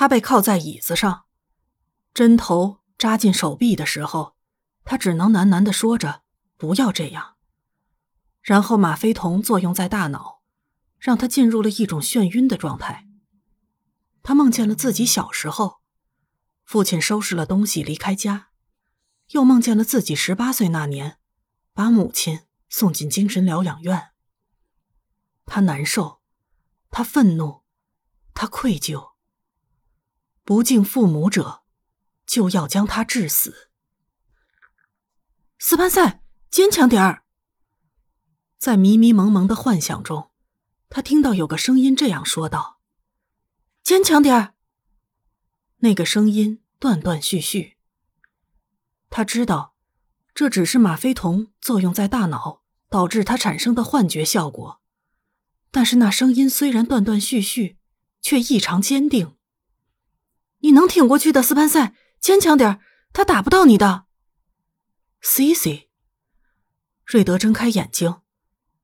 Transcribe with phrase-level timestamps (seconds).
[0.00, 1.26] 他被靠在椅子上，
[2.14, 4.34] 针头扎进手臂的时候，
[4.82, 6.22] 他只能喃喃的说着
[6.56, 7.36] “不要这样”。
[8.40, 10.40] 然后吗啡酮作用在大脑，
[10.98, 13.06] 让他进入了一种眩晕的状态。
[14.22, 15.82] 他梦见了自己小时候，
[16.64, 18.52] 父亲收拾了东西离开家，
[19.32, 21.18] 又梦见了自己十八岁那年，
[21.74, 22.40] 把母亲
[22.70, 24.12] 送进精神疗养院。
[25.44, 26.22] 他难受，
[26.90, 27.64] 他愤怒，
[28.32, 29.09] 他愧疚。
[30.44, 31.62] 不敬父母者，
[32.26, 33.70] 就要将他致死。
[35.58, 37.24] 斯潘塞，坚强点儿。
[38.58, 40.30] 在迷迷蒙蒙的幻想中，
[40.88, 42.80] 他听到有个声音这样说道
[43.82, 44.54] ：“坚强点儿。”
[45.82, 47.76] 那个声音断断续续。
[49.08, 49.74] 他知道，
[50.34, 54.80] 这只是吗啡酮作用在大脑导致他产生的幻觉效果。
[55.70, 57.78] 但是那声音虽然断断续续，
[58.20, 59.36] 却异常坚定。
[60.60, 62.80] 你能挺过去的，斯潘塞，坚强点，
[63.12, 64.06] 他打不到你的。
[65.20, 65.90] C C，
[67.04, 68.20] 瑞德睁开眼睛。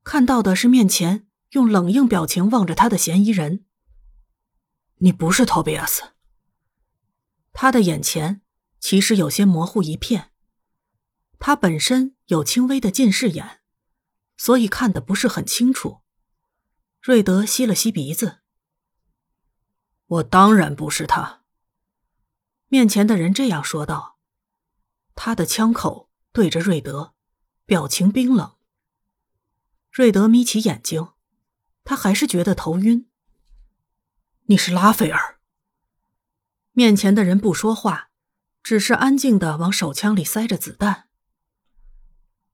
[0.03, 3.65] 看到的是面前用冷硬表情望着他的嫌疑人。
[4.99, 6.03] 你不是托比亚斯。
[7.51, 8.41] 他的眼前
[8.79, 10.31] 其实有些模糊一片。
[11.39, 13.59] 他本身有轻微的近视眼，
[14.37, 16.01] 所以看的不是很清楚。
[17.01, 18.39] 瑞德吸了吸鼻子。
[20.05, 21.36] 我当然不是他。
[22.67, 24.17] 面前的人这样说道。
[25.15, 27.13] 他的枪口对着瑞德，
[27.65, 28.55] 表情冰冷。
[29.91, 31.09] 瑞德眯起眼睛，
[31.83, 33.09] 他还是觉得头晕。
[34.43, 35.39] 你是拉斐尔。
[36.73, 38.11] 面前的人不说话，
[38.61, 41.09] 只是安静的往手枪里塞着子弹。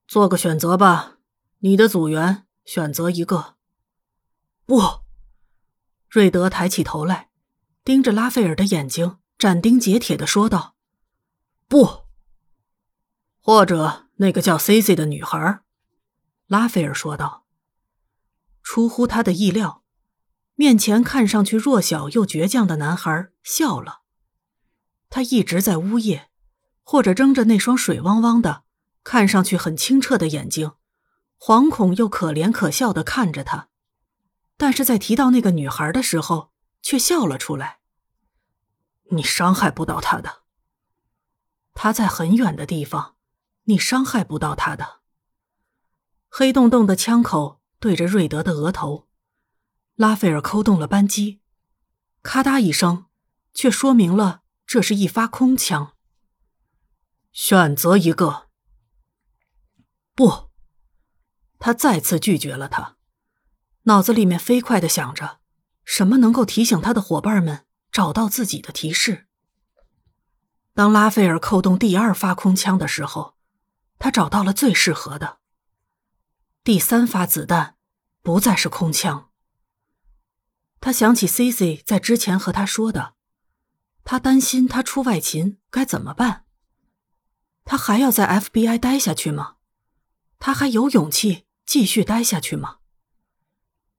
[0.08, 1.18] 做个选择吧，
[1.60, 3.58] 你的组员选择一个。
[4.66, 5.02] 不，
[6.10, 7.30] 瑞德抬起头来，
[7.84, 10.76] 盯着拉斐尔的眼睛，斩钉截铁的说道
[11.68, 12.04] ：“不。”
[13.40, 15.62] 或者那个叫 C C 的女孩。
[16.48, 17.46] 拉斐尔说道
[18.64, 19.84] ：“出乎他的意料，
[20.56, 24.02] 面前看上去弱小又倔强的男孩笑了。
[25.10, 26.30] 他一直在呜咽，
[26.84, 28.64] 或者睁着那双水汪汪的、
[29.04, 30.72] 看上去很清澈的眼睛，
[31.38, 33.68] 惶恐又可怜可笑的看着他。
[34.56, 36.52] 但是在提到那个女孩的时候，
[36.82, 37.80] 却笑了出来。
[39.12, 40.44] 你伤害不到他的。
[41.74, 43.16] 他在很远的地方，
[43.64, 45.02] 你伤害不到他的。”
[46.30, 49.08] 黑洞洞的枪口对着瑞德的额头，
[49.96, 51.42] 拉斐尔扣动了扳机，
[52.22, 53.06] 咔嗒一声，
[53.54, 55.96] 却说明了这是一发空枪。
[57.32, 58.50] 选择一个。
[60.16, 60.52] 不，
[61.60, 62.98] 他再次拒绝了他，
[63.84, 65.40] 脑子里面飞快的想着
[65.84, 67.63] 什么能够提醒他的伙伴们
[67.94, 69.28] 找到自己的提示。
[70.74, 73.36] 当拉斐尔扣动第二发空枪的时候，
[74.00, 75.38] 他找到了最适合的。
[76.64, 77.78] 第三发子弹
[78.24, 79.30] 不再是空枪。
[80.82, 83.14] 他想起 C C 在之前和他说的，
[84.04, 86.46] 他担心他出外勤该怎么办。
[87.64, 89.58] 他还要在 F B I 待下去吗？
[90.40, 92.80] 他还有勇气继续待下去吗？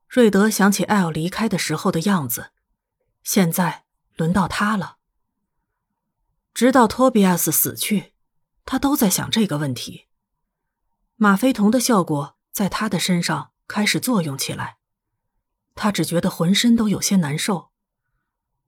[0.08, 2.50] 瑞德想起 L 离开的时候的样子，
[3.22, 3.83] 现在
[4.16, 4.98] 轮到他了。
[6.52, 8.14] 直到托比亚斯死去，
[8.64, 10.06] 他都在想这个问题。
[11.16, 12.34] 吗啡酮的效果。
[12.54, 14.76] 在他的身上开始作用起来，
[15.74, 17.72] 他只觉得浑身都有些难受。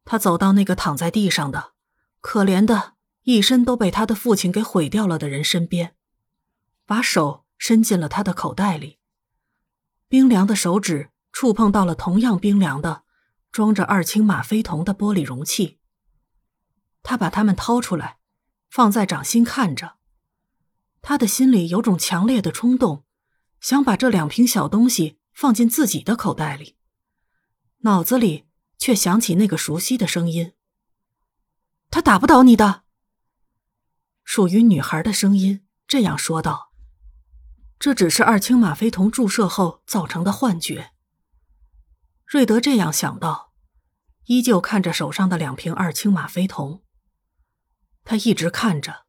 [0.04, 1.74] 他走到那个躺在地上的、
[2.20, 5.94] 可怜的、一身都被他的父亲给毁掉了的人身边，
[6.84, 8.98] 把手伸进了他的口袋里。
[10.08, 13.04] 冰凉的手指触碰到了同样冰凉的、
[13.50, 15.78] 装着二氢吗啡酮的玻璃容器。
[17.02, 18.18] 他把它们掏出来，
[18.70, 19.96] 放在掌心看着。
[21.02, 23.04] 他的心里有种强烈的冲动。
[23.58, 26.76] 想把这两瓶小东西放进自己的口袋里，
[27.78, 28.44] 脑子里
[28.78, 30.52] 却响起那个熟悉的声音
[31.90, 32.84] ：“他打不倒你的。”
[34.22, 36.70] 属于女孩的声音这样说道
[37.80, 40.92] ：“这只是二氢吗啡酮注射后造成的幻觉。”
[42.26, 43.52] 瑞德这样想到，
[44.24, 46.82] 依旧看着手上的两瓶二氢吗啡酮。
[48.02, 49.06] 他一直看着，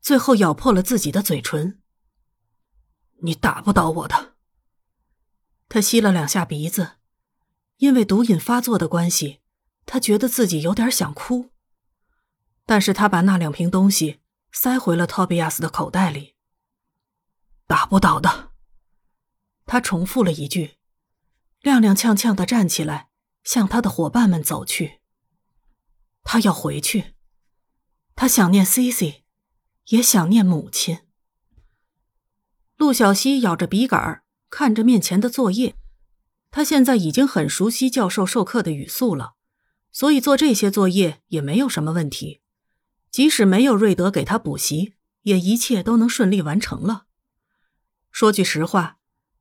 [0.00, 1.82] 最后咬破了自己的嘴唇。
[3.22, 4.36] 你打不倒我的。
[5.68, 6.92] 他吸了两下鼻子，
[7.76, 9.40] 因为毒瘾发作的关系，
[9.84, 11.50] 他觉得自己有点想哭。
[12.64, 14.20] 但是他把那两瓶东西
[14.50, 16.36] 塞回了托比亚斯的口袋里。
[17.66, 18.52] 打不倒的，
[19.66, 20.78] 他重复了一句，
[21.62, 23.08] 踉踉跄跄的站起来，
[23.44, 25.00] 向他的伙伴们走去。
[26.22, 27.14] 他要回去。
[28.14, 29.22] 他想念 Cici，
[29.86, 31.00] 也想念母亲。
[32.76, 35.76] 陆小西咬着笔杆，看着面前的作业。
[36.50, 39.34] 他现在已经很熟悉教授授课的语速了，
[39.92, 42.40] 所以做这些作业也没有什么问题。
[43.10, 47.06] 即使没有瑞德给他补习，也一切都能顺利完成了。
[48.10, 48.99] 说句实话，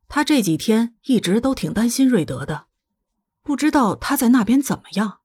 [0.09, 2.65] 他这几天一直都挺担心瑞德的，
[3.41, 5.19] 不知道他在那边怎么样。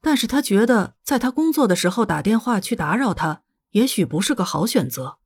[0.00, 3.42] 但是他觉得在他工作的时候打电话去打扰他，
[3.72, 5.18] 也许不是个好选择。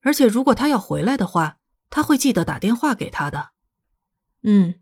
[0.00, 1.58] 而且如果他要回来的话，
[1.88, 3.52] 他会记得打电话给他的。
[4.42, 4.74] 嗯。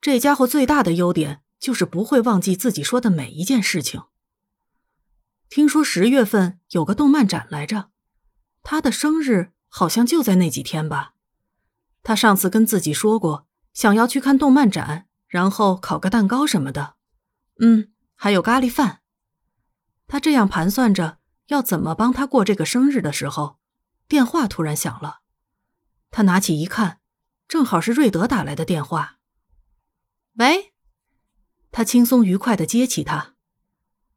[0.00, 4.02] 这家伙最大的优点就是不会忘记自己说的每一件事情。
[5.48, 7.90] 听说十月份有个动漫展来着，
[8.64, 11.11] 他的生日好像就在那几天吧。
[12.02, 16.96] 他上次跟自己说过，想要去看动漫展，然后烤个蛋糕什么的。
[17.60, 19.00] 嗯，还有咖喱饭。
[20.06, 23.58] 他这样盘算着要怎么帮他过这个生日的时候，
[24.08, 25.20] 电话突然响了。
[26.10, 26.98] 他拿起一看，
[27.48, 29.18] 正好是瑞德打来的电话。
[30.34, 30.72] 喂，
[31.70, 33.34] 他轻松愉快的接起他。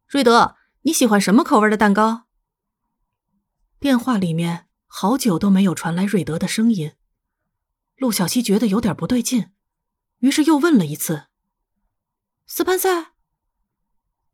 [0.08, 2.26] 瑞德，你喜欢什么口味的蛋糕？
[3.80, 6.94] 电话里面好久都没有传来瑞德的声音，
[7.96, 9.52] 陆小西觉得有点不对劲，
[10.20, 11.28] 于是又问了一次
[12.46, 13.14] ：“斯潘塞。”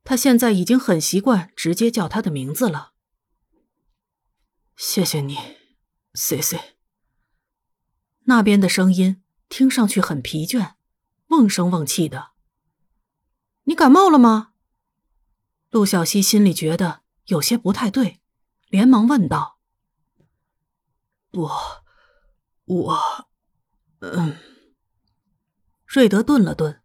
[0.04, 2.94] 他现在已经很习惯直接叫他的名字了。
[4.75, 5.38] 谢谢你
[6.16, 6.75] ，C C。
[8.22, 10.74] 那边的声音听上去很疲倦。
[11.28, 12.31] 瓮声瓮气的，
[13.63, 14.52] 你感冒了吗？
[15.69, 18.19] 陆小西心里觉得有些不太对，
[18.68, 19.58] 连忙问道
[21.31, 21.50] ：“不，
[22.66, 23.31] 我……
[24.01, 24.38] 嗯。”
[25.88, 26.81] 瑞德顿了顿，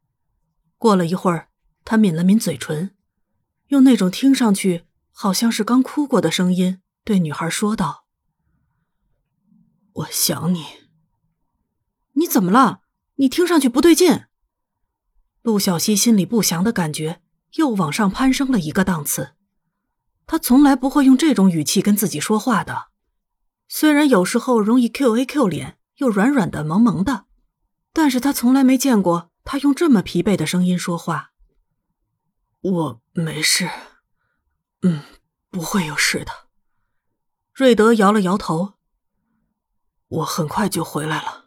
[0.79, 1.51] 过了一会儿，
[1.85, 2.95] 他抿了抿嘴唇，
[3.69, 8.07] 用那种听上去好像是刚哭过的声音对女孩说道
[9.93, 10.65] ：“我想你。
[12.15, 12.83] 你怎么了？
[13.17, 14.25] 你听上去不对劲。”
[15.43, 17.23] 陆小西心里不祥的感觉
[17.55, 19.35] 又往上攀升了一个档次。
[20.27, 22.89] 他从来不会用这种语气跟自己说话的，
[23.69, 27.27] 虽然有时候容易 Q A Q 脸，又软软的、萌萌的，
[27.93, 31.33] 但是他从来没见过他用这么疲惫的声音说话。
[32.61, 33.71] 我没事，
[34.83, 35.03] 嗯，
[35.51, 36.49] 不会有事的。
[37.53, 38.75] 瑞德摇了摇头。
[40.09, 41.47] 我很快就回来了。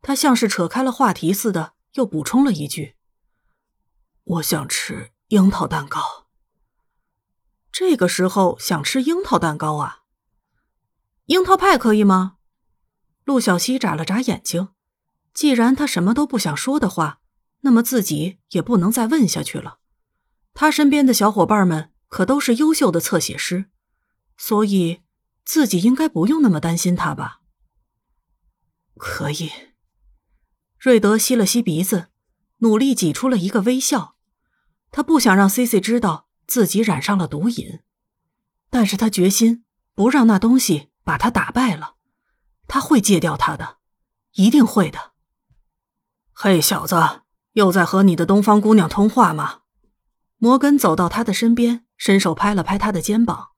[0.00, 1.74] 他像是扯开了话题似的。
[1.94, 2.96] 又补充了一句
[4.24, 6.26] ：“我想吃樱桃蛋糕。”
[7.70, 10.04] 这个时候想吃樱桃蛋糕啊？
[11.26, 12.38] 樱桃派可以吗？
[13.24, 14.68] 陆小西眨了眨眼睛。
[15.34, 17.20] 既然他什么都不想说的话，
[17.60, 19.78] 那么自己也不能再问下去了。
[20.54, 23.70] 他身边的小伙伴们可都是优秀的侧写师，
[24.36, 25.00] 所以
[25.44, 27.40] 自己应该不用那么担心他吧？
[28.98, 29.50] 可以。
[30.78, 32.08] 瑞德吸了吸鼻子，
[32.58, 34.16] 努力挤出了一个微笑。
[34.90, 37.80] 他不想让 C C 知道自己染上了毒瘾，
[38.68, 39.64] 但是他决心
[39.94, 41.94] 不让那东西把他打败了。
[42.72, 43.76] 他会戒掉他的，
[44.32, 45.12] 一定会的。
[46.32, 47.20] 嘿，小子，
[47.52, 49.60] 又在和你的东方姑娘通话吗？
[50.38, 53.50] 摩根走到他的身边，伸手拍了拍他的肩膀。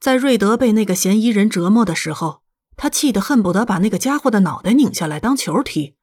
[0.00, 2.42] 在瑞德被那个嫌疑人折磨的时候，
[2.76, 5.94] 他气得恨不得把那个家伙的脑袋拧下来当球踢。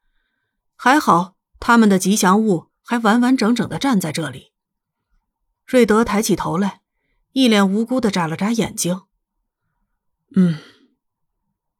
[0.74, 4.52] 还好，他们的吉祥物还完完整整的站在这里。
[5.66, 6.80] 瑞德抬起头来，
[7.32, 9.02] 一脸无辜的眨了眨眼睛。
[10.34, 10.58] 嗯，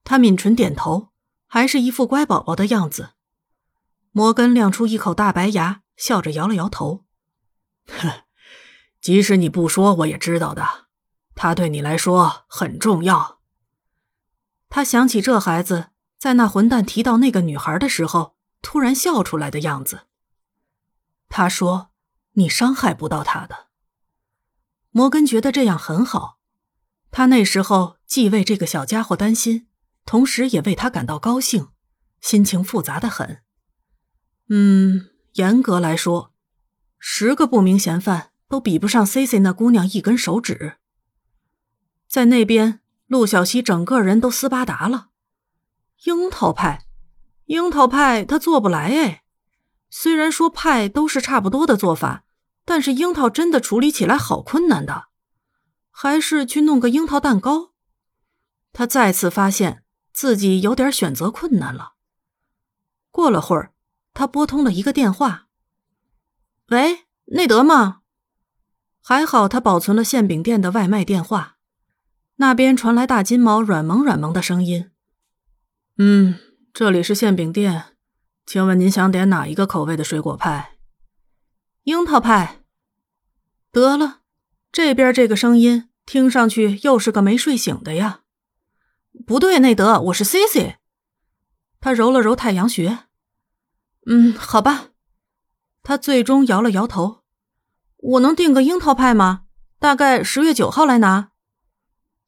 [0.04, 1.12] 他抿唇点头，
[1.46, 3.14] 还是一副乖宝宝的样子。
[4.10, 7.04] 摩根亮出一口大白牙，笑着摇了摇头。
[7.86, 8.24] 哼，
[9.00, 10.86] 即使你不说，我也知道的。
[11.34, 13.40] 他对你来说很重要。
[14.68, 18.36] 他想起这孩子在那混蛋提到那个女孩的时候。
[18.64, 20.02] 突然笑出来的样子。
[21.28, 21.90] 他说
[22.38, 23.66] ：“你伤害不到他的。”
[24.92, 26.38] 摩根觉得这样很好。
[27.10, 29.66] 他那时候既为这个小家伙担心，
[30.04, 31.68] 同时也为他感到高兴，
[32.20, 33.42] 心情复杂的很。
[34.48, 36.32] 嗯，严格来说，
[36.98, 40.76] 十个不明嫌犯都比不上 C C 那姑娘一根手指。
[42.08, 45.08] 在那边，陆小西整个人都斯巴达了。
[46.04, 46.86] 樱桃派。
[47.46, 49.24] 樱桃派他做不来哎，
[49.90, 52.24] 虽然说派都是差不多的做法，
[52.64, 55.08] 但是樱桃真的处理起来好困难的，
[55.90, 57.72] 还是去弄个樱桃蛋糕。
[58.72, 59.81] 他再次发现
[60.12, 61.94] 自己有点选择困难了。
[63.10, 63.72] 过了会儿，
[64.14, 65.48] 他拨通了一个电话
[66.68, 68.00] ：“喂，内德吗？
[69.00, 71.56] 还好他保存了馅饼店的外卖电话。
[72.36, 74.90] 那边传来大金毛软萌软萌的声音
[75.98, 76.38] ：“嗯，
[76.72, 77.96] 这里是馅饼店，
[78.46, 80.76] 请问您想点哪一个口味的水果派？
[81.84, 82.62] 樱桃派。
[83.70, 84.20] 得了，
[84.72, 88.21] 这边这个声音听上去又是个没睡醒的呀。
[89.26, 90.78] 不对，内德，我是 C C。
[91.80, 93.00] 他揉了揉太阳穴。
[94.06, 94.88] 嗯，好吧。
[95.82, 97.22] 他最终摇了摇头。
[97.96, 99.44] 我能订个樱桃派吗？
[99.78, 101.32] 大概十月九号来拿。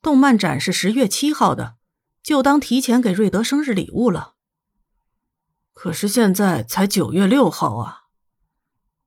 [0.03, 1.76] 动漫展是十月七号的，
[2.23, 4.35] 就当提前给瑞德生日礼物了。
[5.73, 8.03] 可是现在才九月六号啊！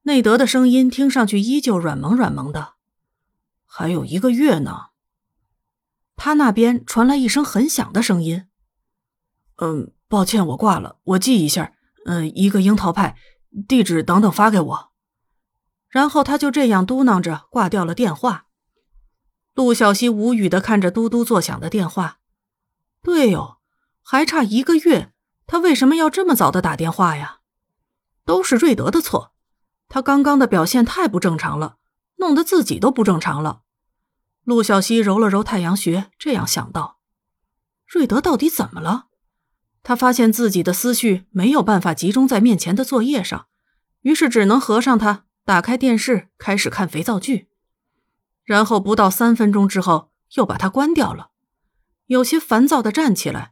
[0.01, 2.73] 内德的声音听上去依旧软萌软萌的。
[3.65, 4.87] 还有一个月呢。
[6.17, 8.47] 他那边传来一声很响的声音。
[9.57, 11.73] 嗯，抱歉，我挂了，我记一下。
[12.05, 13.17] 嗯，一个樱桃派，
[13.67, 14.91] 地址等等发给我。
[15.89, 18.47] 然后他就这样嘟囔着挂掉了电话。
[19.53, 22.19] 陆小西无语的看着嘟嘟作响的电话。
[23.01, 23.57] 对哦，
[24.01, 25.13] 还差一个月，
[25.45, 27.39] 他为什么要这么早的打电话呀？
[28.25, 29.33] 都是瑞德的错，
[29.87, 31.77] 他刚刚的表现太不正常了，
[32.17, 33.61] 弄得自己都不正常了。
[34.47, 36.99] 陆小西揉了揉太阳穴，这样想到：
[37.85, 39.07] 瑞德到底怎么了？
[39.83, 43.47] 他发现自己的思绪没有办法集中在面前的作业上，
[44.03, 47.49] 于是只能合上它，打开电视，开始看肥皂剧。
[48.45, 51.31] 然后不到三分钟之后，又把它关掉了。
[52.05, 53.51] 有些烦躁的站起来，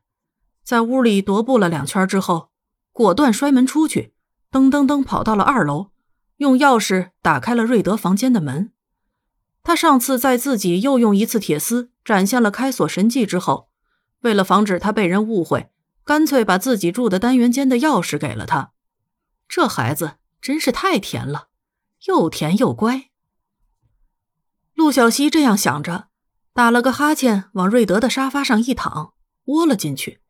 [0.63, 2.51] 在屋里踱步了两圈之后，
[2.93, 4.13] 果断摔门出去，
[4.49, 5.91] 噔噔噔跑到了二楼，
[6.37, 8.71] 用钥匙打开了瑞德房间的门。
[9.65, 13.69] 他上次在自己又用一次铁丝展现了开锁神技之后，
[14.21, 15.71] 为了防止他被人误会。
[16.05, 18.73] 干脆把自己住的单元间的钥匙给了他，
[19.49, 21.47] 这孩子真是太甜了，
[22.05, 23.09] 又甜又乖。
[24.75, 26.09] 陆小西这样想着，
[26.53, 29.13] 打了个哈欠，往瑞德的沙发上一躺，
[29.45, 30.21] 窝了进去。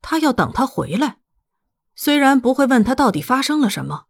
[0.00, 1.18] 他要等他回来，
[1.94, 4.06] 虽然不会问他到底发生了什么，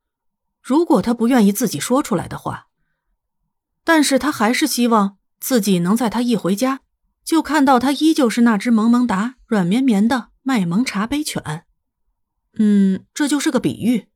[0.62, 2.68] 如果他不愿意自己说出来的话，
[3.84, 6.80] 但是他还是希望自己能在他一回家
[7.24, 10.30] 就看到他依旧是那只萌萌哒、软绵绵的。
[10.46, 11.64] 卖萌茶杯犬，
[12.58, 14.08] 嗯，这就是个比喻。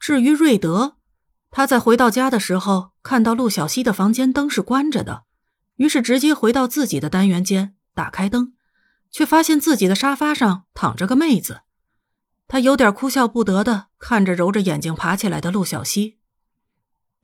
[0.00, 0.96] 至于瑞德，
[1.50, 5.24] 他在回到家的时候看到陆小西的房间灯是关着的，
[5.74, 8.54] 于是直接回到自己的单元间，打开灯，
[9.10, 11.60] 却发现自己的沙发上躺着个妹子。
[12.48, 16.16] 他有点哭笑不得的看着揉着眼睛爬起来的陆小西：“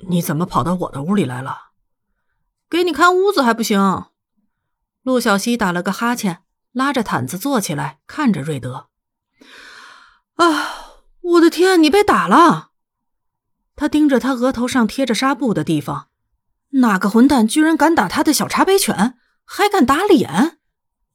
[0.08, 1.70] 你怎么跑到我的屋里来了？
[2.68, 4.06] 给你看屋子还不行？”
[5.02, 6.42] 陆小西打了个哈欠。
[6.72, 8.88] 拉着毯子坐起来，看着瑞德。
[10.36, 12.70] 啊，我的天，你被打了！
[13.76, 16.08] 他盯着他额头上贴着纱布的地方，
[16.70, 20.60] 哪个混蛋居然敢打他的小茶杯犬，还敢打脸？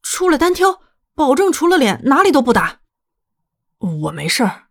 [0.04, 0.84] 出来单挑，
[1.16, 2.82] 保证除了脸哪里都不打。
[3.80, 4.68] 我没事儿。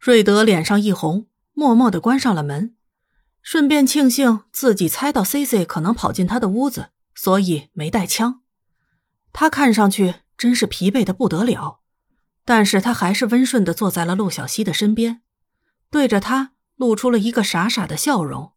[0.00, 2.74] 瑞德脸上一红，默默的关上了门，
[3.44, 8.40] 顺便庆幸自己猜到 C C 可能跑进他的屋子，所以没带枪。
[9.34, 11.80] 他看上去真是疲惫的不得了，
[12.46, 15.20] 但是他还是温顺的坐在了陆小西的身边，
[15.90, 18.54] 对着他露出了一个傻傻的笑容。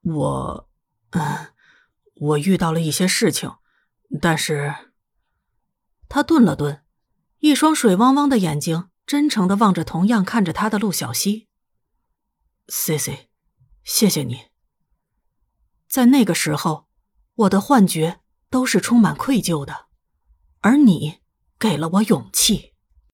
[0.00, 0.70] 我，
[1.10, 1.48] 嗯，
[2.14, 3.52] 我遇到了一些事情，
[4.22, 4.74] 但是，
[6.08, 6.82] 他顿了顿，
[7.40, 11.48] 一双水汪汪的眼睛真诚的望着同样看着他的陆小西。
[12.68, 13.27] C C，
[13.88, 14.48] 谢谢你。
[15.88, 16.86] 在那个时候，
[17.34, 18.20] 我的幻觉。
[18.50, 19.88] 都是充满愧疚的，
[20.60, 21.18] 而你
[21.58, 22.72] 给了我勇气。